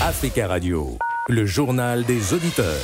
[0.00, 0.98] Africa Radio,
[1.28, 2.82] le journal des auditeurs.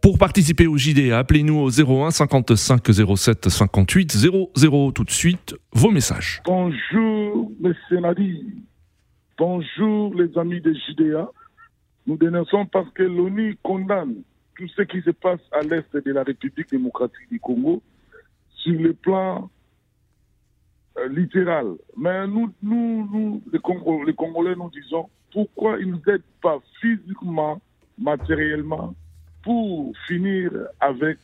[0.00, 2.82] Pour participer au JD, appelez-nous au 01 55
[3.16, 4.92] 07 58 00.
[4.92, 6.42] Tout de suite, vos messages.
[6.44, 7.74] Bonjour, M.
[8.00, 8.44] Nadi.
[9.38, 11.28] Bonjour, les amis de JDA.
[12.06, 14.16] Nous dénonçons parce que l'ONU condamne
[14.56, 17.82] tout ce qui se passe à l'est de la République démocratique du Congo
[18.56, 19.50] sur le plan
[20.98, 21.74] euh, littéral.
[21.96, 26.22] Mais nous, nous, nous les, Congolais, les Congolais, nous disons pourquoi ils ne nous aident
[26.40, 27.60] pas physiquement,
[27.98, 28.94] matériellement,
[29.42, 30.50] pour finir
[30.80, 31.18] avec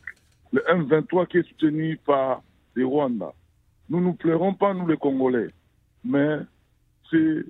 [0.53, 2.43] le M23 qui est soutenu par
[2.77, 3.33] les Rwandais.
[3.89, 5.49] Nous ne pleurons pas, nous les Congolais,
[6.05, 6.41] mais
[7.11, 7.43] c'est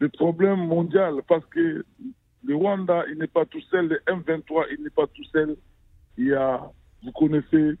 [0.00, 1.82] le problème mondial parce que
[2.44, 5.56] le Rwanda, il n'est pas tout seul, le M23, il n'est pas tout seul.
[6.18, 6.60] Il y a,
[7.02, 7.78] vous connaissez,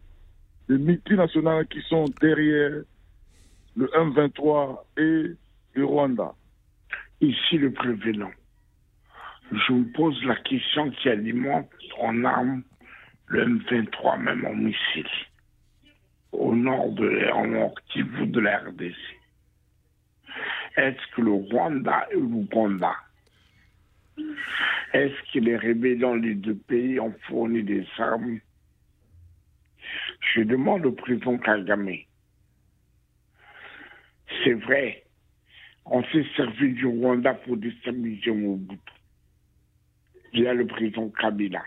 [0.70, 2.82] les multinationales qui sont derrière
[3.76, 5.36] le M23 et
[5.74, 6.34] le Rwanda.
[7.20, 8.30] Ici le prévenant.
[9.52, 12.62] Je vous pose la question qui alimente en armes
[13.26, 15.06] le M23, même en missile,
[16.32, 17.08] au nord de
[17.46, 18.96] nord Kivu de la RDC.
[20.76, 22.94] Est-ce que le Rwanda et l'Ouganda,
[24.92, 28.40] est-ce que les rébellions des deux pays ont fourni des armes?
[30.34, 31.96] Je demande au président Kagame.
[34.42, 35.04] C'est vrai,
[35.86, 38.80] on s'est servi du Rwanda pour déstabiliser Mobutu
[40.32, 41.62] via le président Kabila.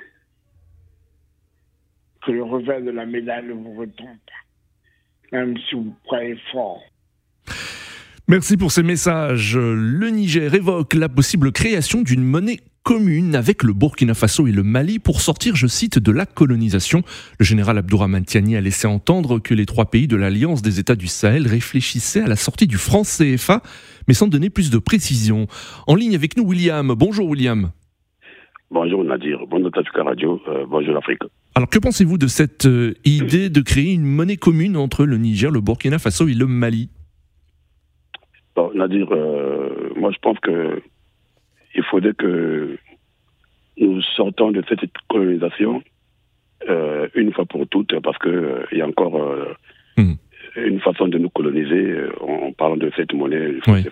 [2.25, 4.17] Que le revers de la médaille ne vous retombe
[5.33, 6.79] même si vous croyez fort.
[8.27, 9.57] Merci pour ces messages.
[9.57, 14.61] Le Niger évoque la possible création d'une monnaie commune avec le Burkina Faso et le
[14.61, 17.01] Mali pour sortir, je cite, de la colonisation.
[17.39, 20.95] Le général Abdourahmane Tiani a laissé entendre que les trois pays de l'Alliance des États
[20.95, 23.61] du Sahel réfléchissaient à la sortie du franc CFA,
[24.07, 25.47] mais sans donner plus de précision.
[25.87, 26.93] En ligne avec nous, William.
[26.95, 27.71] Bonjour, William.
[28.69, 31.21] Bonjour Nadir, bonjour Tatuka Radio, euh, bonjour l'Afrique.
[31.53, 35.51] Alors que pensez-vous de cette euh, idée de créer une monnaie commune entre le Niger,
[35.51, 36.89] le Burkina Faso et le Mali?
[38.55, 40.81] Bon, Nadir, euh, moi je pense que
[41.75, 42.77] il faudrait que
[43.77, 44.79] nous sortons de cette
[45.09, 45.83] colonisation
[46.69, 49.19] euh, une fois pour toutes, parce que il y a encore
[49.97, 50.13] mmh.
[50.57, 53.85] une façon de nous coloniser en parlant de cette monnaie oui.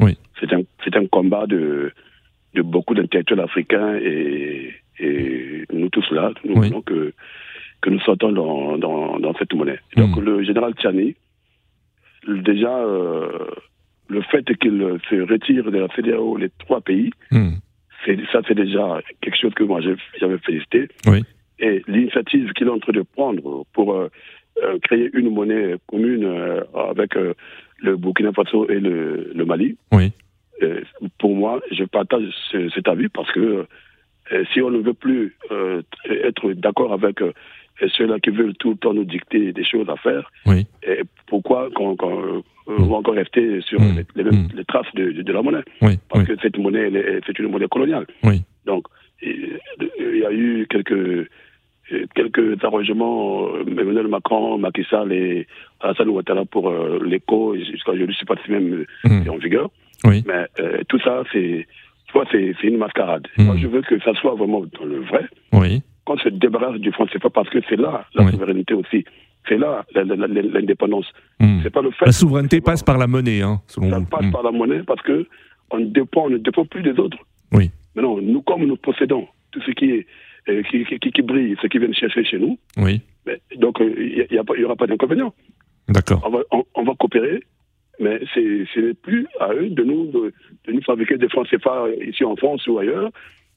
[0.00, 0.18] oui.
[0.40, 0.62] C'est un,
[1.02, 1.92] un combat de
[2.54, 6.68] de beaucoup d'intellectuels africains et, et, nous tous là, nous oui.
[6.68, 7.12] voulons que,
[7.80, 9.80] que nous sortons dans, dans, dans cette monnaie.
[9.96, 10.00] Mmh.
[10.00, 11.16] Donc le général Tchani,
[12.28, 13.28] déjà, euh,
[14.08, 17.54] le fait qu'il se retire de la CDAO, les trois pays, mmh.
[18.32, 20.88] ça c'est déjà quelque chose que moi j'avais félicité.
[21.06, 21.24] Oui.
[21.58, 24.10] Et l'initiative qu'il est en train de prendre pour euh,
[24.62, 30.12] euh, créer une monnaie commune euh, avec le Burkina Faso et le, le Mali, oui.
[31.18, 33.66] Pour moi, je partage ce, cet avis parce que
[34.52, 35.36] si on ne veut plus
[36.08, 37.18] être d'accord avec
[37.98, 40.66] ceux-là qui veulent tout le temps nous dicter des choses à faire, oui.
[41.26, 42.42] Pourquoi qu'on qu mmh.
[42.66, 44.04] on va encore rester sur mmh.
[44.16, 44.48] les, les, mmh.
[44.54, 45.98] les, traces de, de, de, la monnaie oui.
[46.08, 46.34] Parce oui.
[46.34, 46.90] que cette monnaie,
[47.26, 48.06] c'est une monnaie coloniale.
[48.66, 48.86] Donc,
[49.22, 49.58] il,
[49.98, 51.28] il y a eu quelques
[52.14, 55.46] quelques arrangements, Emmanuel Macron, Macky Sall et
[55.80, 59.30] Alassane Ouattara pour euh, l'écho, jusqu'à aujourd'hui, je ne sais pas si même mmh.
[59.30, 59.70] en vigueur.
[60.04, 60.24] Oui.
[60.26, 61.66] Mais euh, tout ça, c'est
[62.30, 63.26] c'est une mascarade.
[63.38, 65.24] Moi, je veux que ça soit vraiment dans le vrai.
[65.52, 65.82] Oui.
[66.04, 69.04] Qu'on se débarrasse du franc CFA parce que c'est là la souveraineté aussi.
[69.48, 71.06] C'est là l'indépendance.
[71.40, 71.60] Mmh.
[71.62, 72.06] C'est pas le fait.
[72.06, 74.06] La souveraineté passe par la monnaie, hein, selon ça vous.
[74.06, 75.26] passe par la monnaie parce que
[75.70, 77.18] on dépend, on ne dépend plus des autres.
[77.52, 77.70] Oui.
[77.94, 80.06] Mais non, nous, comme nous possédons tout ce qui est
[80.48, 82.58] euh, qui, qui, qui, brille, ce qui viennent chercher chez nous.
[82.76, 83.00] Oui.
[83.26, 85.32] Mais, donc, il n'y aura pas d'inconvénient.
[85.88, 86.22] D'accord.
[86.26, 87.42] On va, on, on va coopérer,
[87.98, 90.32] mais ce n'est plus à eux de nous, de,
[90.66, 93.10] de, nous fabriquer des francs CFA ici en France ou ailleurs.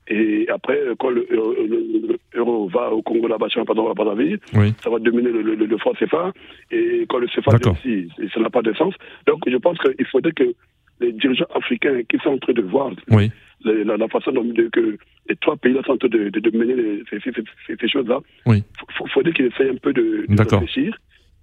[0.10, 4.74] Et après, quand l'euro va au Congo, là-bas, pardon, à Brazzaville, oui.
[4.82, 6.32] ça va dominer le, le, le, franc CFA.
[6.72, 8.94] Et quand le CFA ici, ça n'a pas de sens.
[9.26, 10.54] Donc, je pense qu'il faudrait que
[11.00, 13.32] les dirigeants africains qui sont en train de voir oui.
[13.64, 14.98] la, la, la, façon dont que
[15.30, 17.32] les trois pays-là sont en train de, de, de mener les, ces, ces,
[17.68, 18.64] ces, ces choses-là, oui.
[19.02, 20.98] il faudrait qu'ils essayent un peu de, de réfléchir,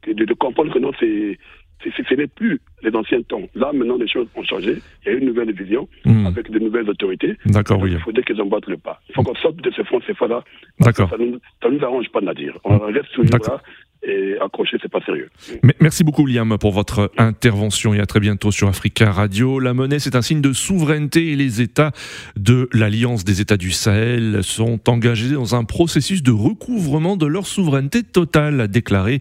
[0.07, 1.39] de, de, comprendre que non, c'est
[1.83, 3.43] ce n'est plus les anciens temps.
[3.55, 4.77] Là, maintenant, les choses ont changé.
[5.05, 6.27] Il y a une nouvelle vision mmh.
[6.27, 7.37] avec de nouvelles autorités.
[7.47, 7.93] D'accord, oui.
[7.93, 9.01] Il faudrait qu'ils emboîtent le pas.
[9.09, 10.43] Il faut qu'on sorte de ces fonds CFA-là.
[10.81, 11.11] D'accord.
[11.11, 11.41] Ça ne nous,
[11.71, 12.59] nous, arrange pas dire.
[12.65, 13.61] On reste toujours là
[14.07, 15.31] et accroché, c'est pas sérieux.
[15.81, 19.59] Merci beaucoup, Liam, pour votre intervention et à très bientôt sur Africa Radio.
[19.59, 21.93] La monnaie, c'est un signe de souveraineté et les États
[22.37, 27.47] de l'Alliance des États du Sahel sont engagés dans un processus de recouvrement de leur
[27.47, 29.21] souveraineté totale, a déclaré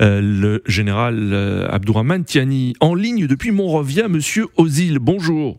[0.00, 2.74] euh, le général euh, Abdourahmane Tiani.
[2.80, 5.58] En ligne depuis Monrovia, monsieur Ozil, bonjour.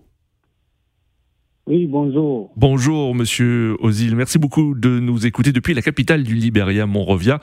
[1.71, 2.51] Oui, bonjour.
[2.57, 4.17] Bonjour, monsieur Ozil.
[4.17, 7.39] Merci beaucoup de nous écouter depuis la capitale du Libéria, Monrovia.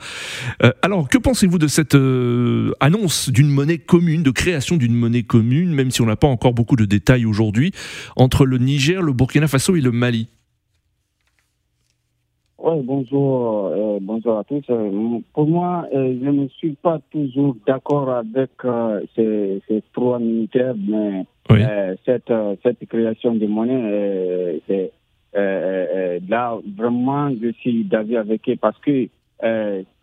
[0.61, 5.23] Euh, alors, que pensez-vous de cette euh, annonce d'une monnaie commune, de création d'une monnaie
[5.23, 7.71] commune, même si on n'a pas encore beaucoup de détails aujourd'hui,
[8.17, 10.27] entre le Niger, le Burkina Faso et le Mali?
[12.61, 14.65] Oui, bonjour, euh, bonjour à tous.
[15.33, 18.49] pour moi, je ne suis pas toujours d'accord avec
[19.15, 24.91] ces, ces, trois militaires, mais euh, cette, euh, cette création de monnaie, euh, c'est
[25.33, 29.07] là vraiment je suis d'avis avec eux parce que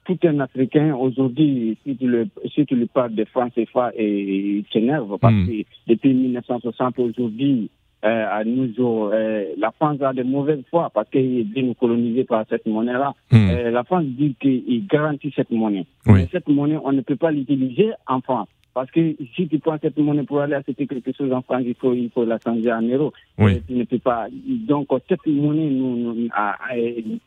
[0.06, 4.58] tout un Africain aujourd'hui, si tu le si tu lui parles de France CFA, et
[4.58, 5.46] il s'énerve parce hmm.
[5.46, 5.52] que
[5.88, 7.70] depuis 1960 aujourd'hui,
[8.02, 12.44] à nous jours, la France a de mauvaises foi parce qu'il est bien colonisé par
[12.48, 13.14] cette monnaie-là.
[13.32, 13.48] Hmm.
[13.72, 15.86] la France dit qu'il garantit cette monnaie.
[16.06, 18.48] Mais cette monnaie, on ne peut pas l'utiliser en France.
[18.76, 21.74] Parce que si tu prends cette monnaie pour aller acheter quelque chose en France, il
[21.76, 23.10] faut, il faut la changer en euros.
[23.38, 23.62] Oui.
[23.66, 24.26] Tu ne peux pas.
[24.68, 26.28] Donc, cette monnaie nous, nous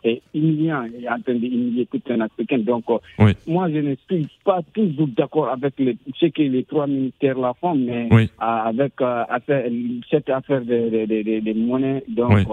[0.03, 2.59] est, humiliant, est en train d'humilier tout un Africain.
[2.59, 2.83] Donc,
[3.47, 5.73] moi, je ne suis pas toujours d'accord avec
[6.19, 8.07] ce que les trois ministères la font, mais
[8.37, 9.23] avec euh,
[10.11, 12.03] cette affaire de, de, de, monnaie.
[12.09, 12.47] Donc,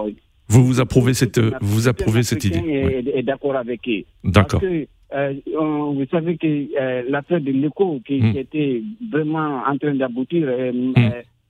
[0.47, 3.03] vous vous approuvez cette, vous approuvez cette idée.
[3.13, 4.05] Est, d'accord avec eux.
[4.23, 4.63] D'accord.
[5.13, 8.37] Euh, vous savez que euh, l'affaire de l'écho qui, hmm.
[8.37, 10.93] était vraiment en train d'aboutir, euh, hmm.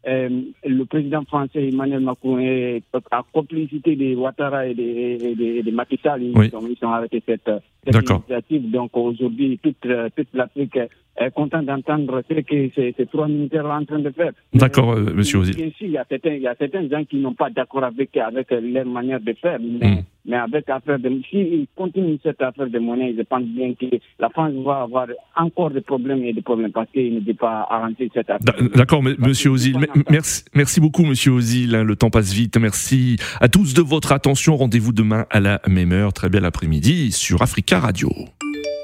[0.07, 0.29] euh,
[0.63, 6.21] le président français Emmanuel Macron est à complicité de Ouattara et de, de, Macky Sall,
[6.21, 7.49] ils, sont, ils, arrêtés cette,
[7.83, 8.69] cette initiative.
[8.69, 10.77] Donc aujourd'hui, toute, toute l'Afrique
[11.19, 14.33] est contente d'entendre ce que ces, ces, trois militaires sont en train de faire.
[14.53, 15.73] D'accord, monsieur Ozil.
[15.81, 18.51] Il y, a certains, il y a certains gens qui n'ont pas d'accord avec, avec
[18.51, 20.03] leur manière de faire, mais hmm.
[20.27, 23.85] Mais avec affaire de, s'il continue cette affaire de monnaie, je pense bien que
[24.19, 27.65] la France va avoir encore des problèmes et des problèmes parce qu'il ne dit pas
[27.69, 28.69] arranger cette affaire.
[28.75, 29.77] D'accord, monsieur Ozil.
[30.09, 31.73] Merci, merci beaucoup, monsieur Ozil.
[31.75, 32.57] Hein, le temps passe vite.
[32.57, 34.57] Merci à tous de votre attention.
[34.57, 36.11] Rendez-vous demain à la même heure.
[36.11, 38.09] Très bel après-midi sur Africa Radio.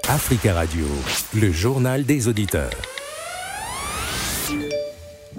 [0.10, 0.86] Africa Radio,
[1.40, 2.72] le journal des auditeurs.